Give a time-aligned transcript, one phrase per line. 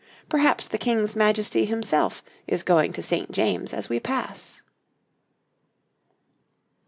[0.29, 3.31] Perhaps the King's Majesty himself is going to St.
[3.31, 4.63] James's as we pass.'